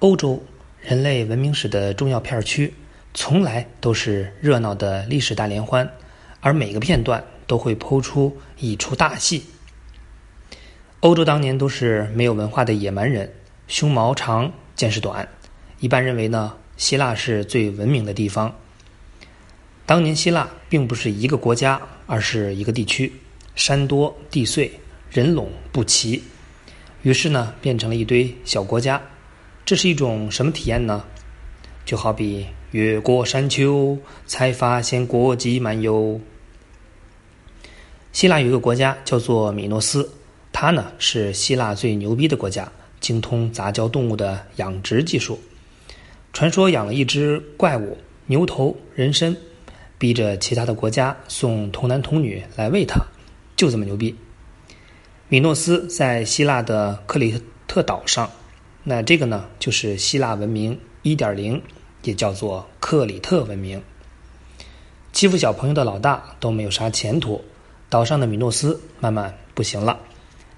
[0.00, 0.42] 欧洲
[0.80, 2.72] 人类文明史的重要片区，
[3.12, 5.90] 从来都是热闹的历史大联欢，
[6.40, 9.44] 而每个片段都会剖出一出大戏。
[11.00, 13.30] 欧洲当年都是没有文化的野蛮人，
[13.68, 15.28] 胸毛长，见识短。
[15.80, 18.56] 一般认为呢，希腊是最文明的地方。
[19.84, 23.12] 当年希腊并不是一个国家，而是一个地区，
[23.54, 24.72] 山多地碎，
[25.10, 26.22] 人拢不齐，
[27.02, 28.98] 于是呢，变成了一堆小国家。
[29.70, 31.04] 这是一种什么体验呢？
[31.84, 36.20] 就好比越过山丘，才发现国际漫游。
[38.10, 40.10] 希腊有一个国家叫做米诺斯，
[40.50, 45.38] 它呢是希腊最牛逼的国家，精通杂交动物的养殖技术。
[46.32, 49.36] 传说养了一只怪物牛头人身，
[49.98, 53.00] 逼着其他的国家送童男童女来喂它，
[53.54, 54.16] 就这么牛逼。
[55.28, 58.28] 米诺斯在希腊的克里特岛上。
[58.82, 61.62] 那这个呢，就是希腊文明一点零，
[62.02, 63.82] 也叫做克里特文明。
[65.12, 67.44] 欺负小朋友的老大都没有啥前途，
[67.88, 69.98] 岛上的米诺斯慢慢不行了。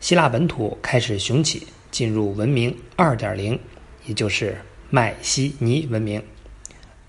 [0.00, 3.58] 希腊本土开始雄起，进入文明二点零，
[4.06, 6.22] 也就是麦西尼文明。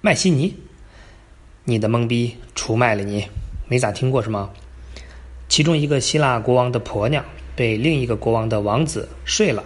[0.01, 0.55] 麦西尼，
[1.63, 3.27] 你的懵逼出卖了你，
[3.67, 4.51] 没咋听过是吗？
[5.49, 7.25] 其中一个希腊国王的婆娘
[7.55, 9.63] 被另一个国王的王子睡了。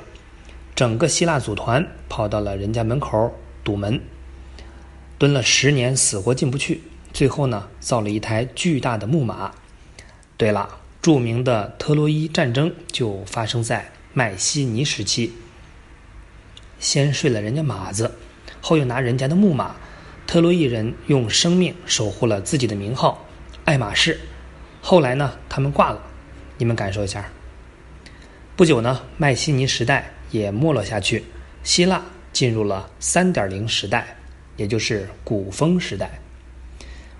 [0.75, 4.01] 整个希腊组团跑到了人家门口堵门，
[5.17, 6.81] 蹲了十年，死活进不去。
[7.13, 9.53] 最后呢，造了一台巨大的木马。
[10.35, 15.31] 对了，著名的特洛伊战争就发生在迈锡尼时期。
[16.77, 18.11] 先睡了人家马子，
[18.59, 19.77] 后又拿人家的木马。
[20.27, 23.25] 特洛伊人用生命守护了自己的名号——
[23.63, 24.19] 爱马仕。
[24.81, 26.01] 后来呢，他们挂了。
[26.57, 27.31] 你们感受一下。
[28.57, 30.11] 不久呢，迈锡尼时代。
[30.35, 31.23] 也没落下去，
[31.63, 34.15] 希腊进入了三点零时代，
[34.57, 36.19] 也就是古风时代。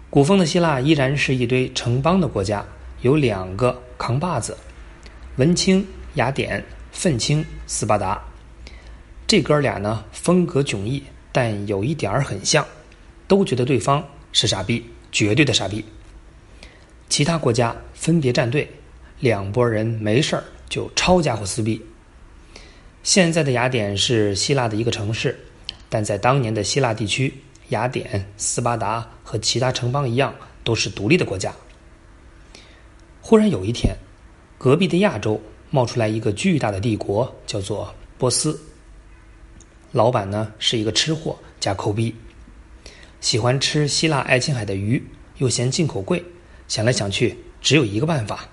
[0.09, 2.66] 古风的希腊依然是一堆城邦的国家，
[3.01, 4.56] 有两个扛把子：
[5.38, 5.85] 文青
[6.16, 8.22] 雅典，愤青斯巴达。
[9.28, 12.66] 这哥俩呢，风格迥异，但有一点儿很像，
[13.28, 15.84] 都觉得对方是傻逼，绝对的傻逼。
[17.09, 18.69] 其他国家分别站队，
[19.19, 21.81] 两拨人没事儿就抄家伙撕逼。
[23.05, 25.39] 现在的雅典是希腊的一个城市，
[25.89, 27.31] 但在当年的希腊地区，
[27.69, 30.33] 雅典、斯巴达和其他城邦一样，
[30.63, 31.53] 都是独立的国家。
[33.21, 33.95] 忽然有一天，
[34.57, 35.39] 隔壁的亚洲
[35.69, 38.59] 冒出来一个巨大的帝国，叫做波斯。
[39.91, 42.15] 老板呢是一个吃货加抠逼，
[43.21, 45.07] 喜欢吃希腊爱琴海的鱼，
[45.38, 46.25] 又嫌进口贵，
[46.67, 48.49] 想来想去，只有一个办法。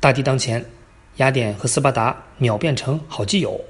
[0.00, 0.62] 大敌当前。
[1.16, 3.60] 雅典和斯巴达秒变成好基友，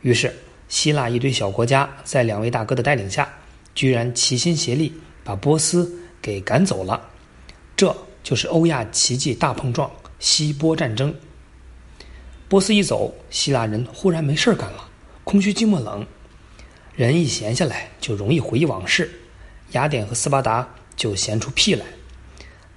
[0.00, 0.34] 于是
[0.68, 3.28] 希腊一堆小国家在两位大哥的带领下，
[3.74, 4.92] 居然齐心协力
[5.22, 5.92] 把波斯
[6.22, 7.00] 给赶走了。
[7.76, 11.14] 这就是欧亚奇迹大碰撞——希波战争。
[12.48, 14.88] 波斯一走，希腊人忽然没事儿干了，
[15.22, 16.06] 空虚寂寞冷，
[16.96, 19.10] 人一闲下来就容易回忆往事。
[19.72, 21.84] 雅典和斯巴达就闲出屁来，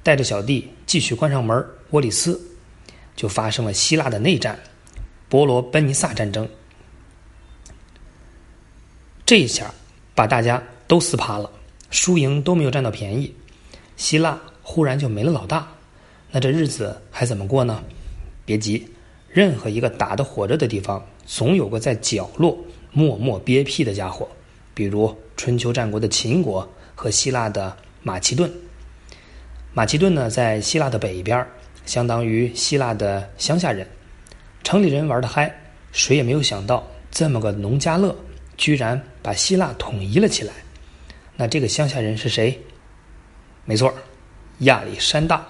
[0.04, 2.53] 带着小弟继续关上门，窝里斯。
[3.16, 4.60] 就发生了希腊的内战，
[5.30, 6.48] 伯罗奔尼撒战争。
[9.26, 9.74] 这一下
[10.14, 11.50] 把大家都撕趴了，
[11.90, 13.34] 输赢都没有占到便宜。
[13.96, 15.68] 希腊忽然就没了老大，
[16.32, 17.84] 那这日子还怎么过呢？
[18.46, 18.88] 别急，
[19.30, 22.58] 任何一个打得火热的地方，总有个在角落
[22.92, 24.28] 默默憋屁的家伙。
[24.74, 28.52] 比如春秋战国的秦国和希腊的马其顿。
[29.74, 31.48] 马其顿呢，在希腊的北边
[31.86, 33.88] 相当于希腊的乡下人，
[34.64, 35.54] 城里人玩的嗨，
[35.92, 38.16] 谁也没有想到这么个农家乐
[38.58, 40.54] 居然把希腊统一了起来。
[41.36, 42.60] 那这个乡下人是谁？
[43.66, 43.94] 没错，
[44.60, 45.46] 亚历山大。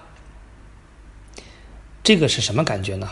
[2.03, 3.09] 这个是什么感觉呢？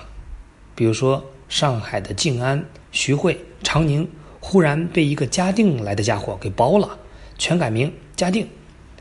[0.75, 4.09] 比如说上海的静安、徐汇、长宁，
[4.39, 6.97] 忽然被一个嘉定来的家伙给包了，
[7.37, 8.47] 全改名嘉定。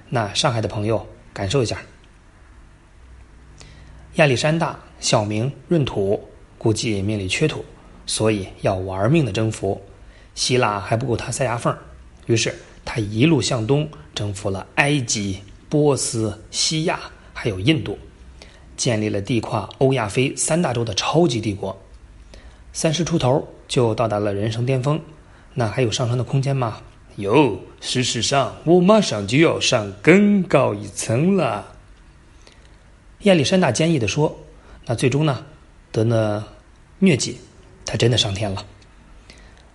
[0.08, 1.80] 那上海的朋友感受一下。
[4.16, 6.28] 亚历山大小名闰土，
[6.58, 7.64] 估计命里缺土，
[8.06, 9.80] 所以要玩命的征服
[10.34, 11.74] 希腊还不够他塞牙缝
[12.26, 12.54] 于是
[12.84, 16.98] 他一路向东征服了埃及、波斯、西亚，
[17.32, 17.96] 还有印度，
[18.76, 21.80] 建立了地跨欧亚非三大洲的超级帝国。
[22.72, 25.00] 三十出头就到达了人生巅峰，
[25.54, 26.82] 那还有上升的空间吗？
[27.16, 31.76] 有，事实上我马上就要上更高一层了。
[33.22, 34.38] 亚历山大坚毅地说
[34.86, 35.44] ：“那最终呢，
[35.92, 36.56] 得了
[37.00, 37.38] 疟疾，
[37.84, 38.64] 他真的上天了。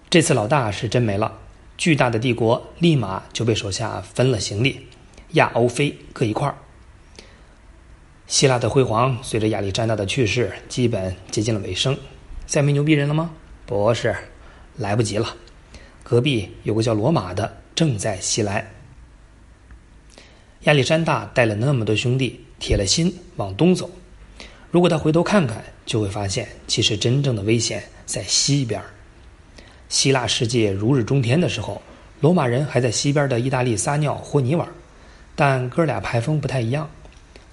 [0.09, 1.31] 这次老大是真没了，
[1.77, 4.88] 巨大的帝国立马就被手下分了行李，
[5.33, 6.56] 亚欧非各一块儿。
[8.25, 11.95] 希腊的辉煌随着亚历山大的去世，基本接近了尾声。
[12.47, 13.30] 再没牛逼人了吗？
[13.68, 14.15] 不是，
[14.77, 15.36] 来不及了。
[16.01, 18.71] 隔壁有个叫罗马的正在袭来。
[20.62, 23.90] 亚历山大带了那么多兄弟，铁了心往东走。
[24.72, 28.81] 如果他回头看看，就会发现，其实真正的危险在西边。
[29.88, 31.81] 希腊世界如日中天的时候，
[32.19, 34.68] 罗马人还在西边的意大利撒尿和泥玩。
[35.36, 36.90] 但哥俩排风不太一样。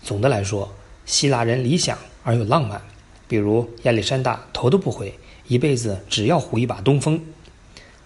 [0.03, 0.73] 总的来说，
[1.05, 2.81] 希腊人理想而又浪漫，
[3.29, 5.13] 比如亚历山大头都不回，
[5.47, 7.19] 一辈子只要胡一把东风；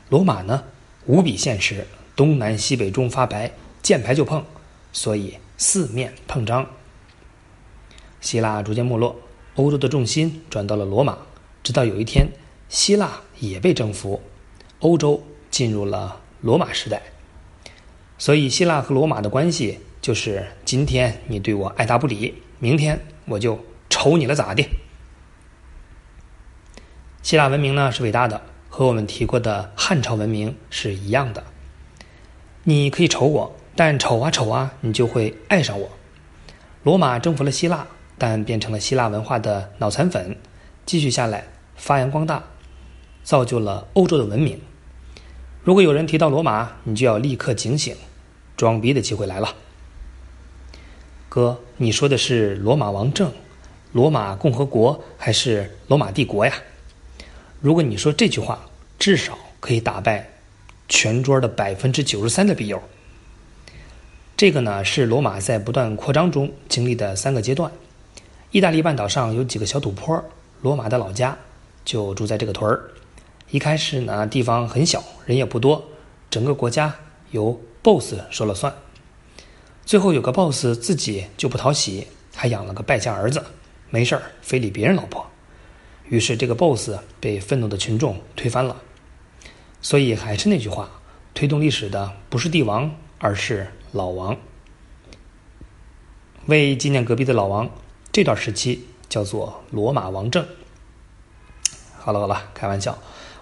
[0.08, 0.62] 罗马呢，
[1.06, 3.50] 无比现实，东南西北中发白，
[3.80, 4.44] 见牌就碰，
[4.92, 6.66] 所以四面碰张。
[8.26, 9.14] 希腊逐渐没落，
[9.54, 11.16] 欧洲的重心转到了罗马，
[11.62, 12.26] 直到有一天，
[12.68, 14.20] 希腊也被征服，
[14.80, 17.00] 欧洲进入了罗马时代。
[18.18, 19.78] 所以，希腊和罗马的关系。
[20.02, 24.68] 就是今天你对我爱答不理，明天我就瞅你了咋的？
[27.22, 31.44] 希腊文明呢是伟大的，和我们提过的汉朝文明是一样的。
[32.64, 35.90] 你可以瞅我，但瞅啊瞅啊，你就会爱上我。
[36.82, 37.86] 罗马征服了希腊，
[38.18, 40.36] 但变成了希腊文化的脑残粉，
[40.84, 41.44] 继续下来
[41.76, 42.42] 发扬光大，
[43.22, 44.60] 造就了欧洲的文明。
[45.62, 47.96] 如果有人提到罗马，你就要立刻警醒，
[48.56, 49.54] 装逼的机会来了。
[51.28, 53.32] 哥，你说的是罗马王政、
[53.92, 56.52] 罗马共和国还是罗马帝国呀？
[57.60, 58.60] 如果你说这句话，
[58.98, 60.28] 至少可以打败
[60.88, 62.80] 全桌的百分之九十三的笔友。
[64.36, 67.72] 这个呢，是罗马在不断扩张中经历的三个阶段。
[68.52, 70.22] 意大利半岛上有几个小土坡，
[70.62, 71.36] 罗马的老家
[71.84, 72.90] 就住在这个屯儿。
[73.50, 75.84] 一开始呢，地方很小，人也不多，
[76.30, 76.94] 整个国家
[77.32, 78.72] 由 BOSS 说了算。
[79.84, 83.44] 最后有个 boss 自己就不讨喜，还养了个败家儿子，
[83.90, 85.24] 没事儿非礼别人老婆，
[86.08, 86.90] 于是这个 boss
[87.20, 88.76] 被愤怒的群众推翻了。
[89.80, 90.90] 所以还是那句话，
[91.34, 94.36] 推动历史的不是帝王，而是老王。
[96.46, 97.70] 为纪念隔壁的老王，
[98.16, 100.42] 这段时期叫做罗马王政。
[101.98, 102.96] 好了好了，开玩笑，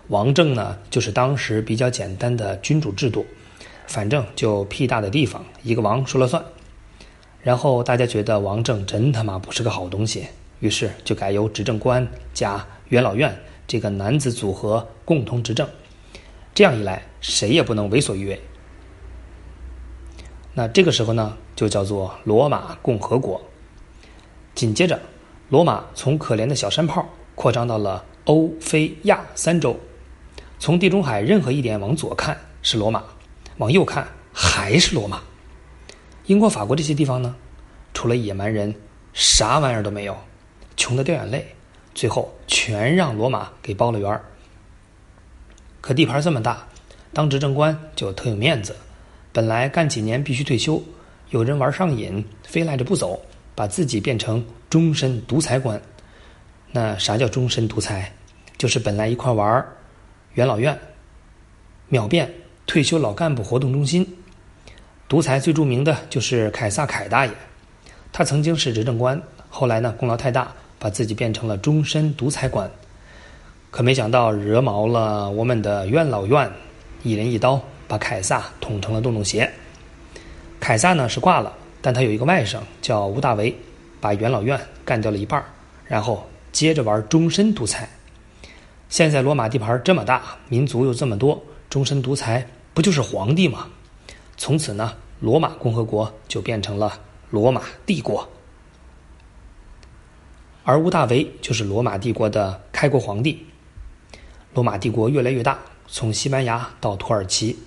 [0.08, 3.24] 王政呢就是当时比较简单的君主制度。
[3.86, 6.44] 反正就屁大的地方，一个王说了算。
[7.40, 10.26] 然后大家觉得王政真他妈不是个好东西，
[10.58, 13.32] 于是就改由执政官加元老院
[13.68, 15.68] 这个男子组合共同执政。
[16.52, 18.40] 这样一来，谁也不能为所欲为。
[20.52, 23.40] 那这个时候呢，就叫做罗马共和国。
[24.54, 25.00] 紧接着，
[25.48, 29.78] 罗马从可怜的小山炮扩张到了欧、非、亚三洲。
[30.58, 33.02] 从地中海任何一点往左看是罗马。
[33.58, 35.22] 往右看还是罗马，
[36.26, 37.36] 英国、法国这些地方呢，
[37.92, 38.74] 除了野蛮人，
[39.12, 40.16] 啥玩意儿都没有，
[40.76, 41.54] 穷得掉眼泪，
[41.94, 44.24] 最后全让罗马给包了圆儿。
[45.80, 46.66] 可地盘这么大，
[47.12, 48.74] 当执政官就特有面子，
[49.32, 50.82] 本来干几年必须退休，
[51.30, 53.22] 有人玩上瘾，非赖着不走，
[53.54, 55.80] 把自己变成终身独裁官。
[56.72, 58.12] 那啥叫终身独裁？
[58.58, 59.64] 就是本来一块玩
[60.34, 60.78] 元老院，
[61.88, 62.30] 秒变。
[62.66, 64.16] 退休老干部活动中心，
[65.06, 67.32] 独裁最著名的就是凯撒凯大爷，
[68.10, 72.68] 他曾经是执政官，后来呢功劳太大，把自己变成了终身独裁官，
[73.70, 76.50] 可没想到惹毛了我们的元老院，
[77.02, 79.48] 一人一刀把凯撒捅成了洞洞鞋。
[80.58, 81.52] 凯撒呢是挂了，
[81.84, 83.54] 但他有一个外甥叫吴大维，
[84.00, 85.44] 把元老院干掉了一半，
[85.84, 87.86] 然后接着玩终身独裁。
[88.88, 91.44] 现在罗马地盘这么大，民族又这么多。
[91.68, 93.68] 终身独裁不就是皇帝吗？
[94.38, 96.98] 从此呢，罗马共和国就变成了
[97.28, 98.26] 罗马帝国，
[100.64, 103.44] 而屋大维就是罗马帝国的开国皇帝。
[104.54, 107.58] 罗马帝国越来越大，从西班牙到土耳其，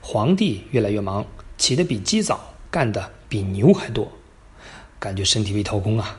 [0.00, 1.26] 皇帝越来越忙，
[1.58, 4.10] 起得比鸡早，干的比牛还多，
[4.98, 6.18] 感觉身体被掏空啊。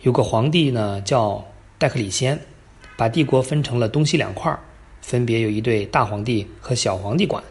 [0.00, 1.46] 有个皇帝呢叫
[1.78, 2.40] 戴克里先，
[2.96, 4.58] 把帝国分成了东西两块。
[5.02, 7.42] 分别有一对大皇帝和小皇帝管，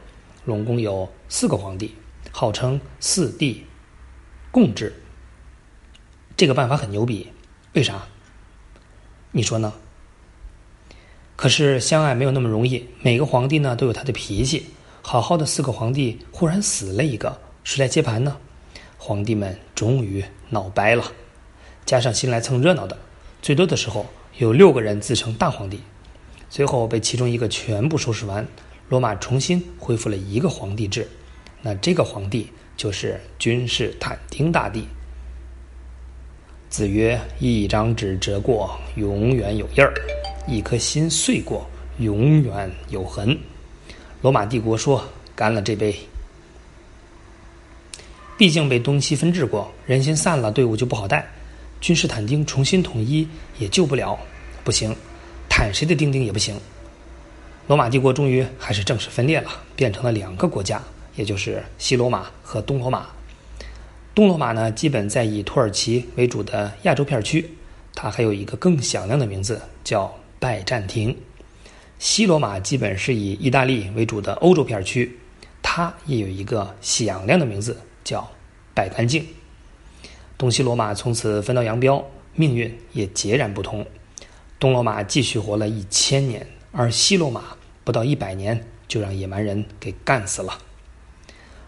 [0.45, 1.95] 拢共有四个皇帝，
[2.31, 3.65] 号称四帝
[4.51, 4.93] 共治。
[6.37, 7.27] 这个办法很牛逼，
[7.73, 8.07] 为啥？
[9.31, 9.73] 你说呢？
[11.35, 14.67] 可是相爱没有那么容易，每个皇帝呢都有他的脾气。
[15.01, 18.35] 好好的四个皇帝忽然死了一个，谁来接盘呢？
[18.97, 21.03] 皇帝们终于闹掰了，
[21.85, 22.97] 加上新来蹭热闹的，
[23.43, 24.07] 最多的时候
[24.39, 25.79] 有六个人自称大皇帝。
[26.49, 28.43] 最后被其中一个全部收拾完，
[28.89, 31.07] 罗马重新恢复了一个皇帝制。
[31.61, 34.87] 那这个皇帝就是君士坦丁大帝。
[36.71, 39.93] 子曰：“一张纸折过，永远有印儿；
[40.47, 43.37] 一颗心碎过，永远有痕。”
[44.23, 45.03] 罗马帝国说
[45.37, 45.95] ：“干了这杯。”
[48.39, 51.29] 毕竟被东西分治过，人心散了，队伍就不好带。
[51.81, 53.27] 君士坦丁重新统一
[53.57, 54.17] 也救不了，
[54.63, 54.95] 不行，
[55.49, 56.57] 坦谁的丁丁也不行。
[57.67, 60.81] 罗马帝国终于还是正式分裂了，变成了两个国家，
[61.17, 63.07] 也就是西罗马和东罗马。
[64.15, 67.45] 东罗马呢，基本在以土耳其为主的亚洲片区，
[67.93, 71.13] 它还有一个更响亮的名字叫拜占庭。
[71.97, 75.19] 西罗马基本是以意大利为主的欧洲片区，
[75.61, 78.29] 它也有一个响亮的名字叫
[78.73, 79.27] 拜干净。
[80.37, 83.85] 东西罗马从此分道扬镳，命运也截然不同。
[84.59, 90.59] 东罗马继续活了一千年，而西罗马不到一百年就让野蛮人给干死了。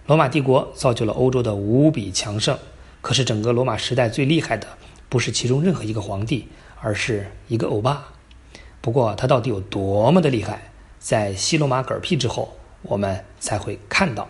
[0.08, 2.58] 罗马帝国造就了欧洲的无比强盛，
[3.02, 4.68] 可是整个罗马时代最厉害的
[5.08, 6.48] 不是其中任何一个皇帝，
[6.82, 8.14] 而是一个欧巴。
[8.82, 14.28] 不过他到底有多么的厉害，在西罗马嗝屁之后，我们才会看到。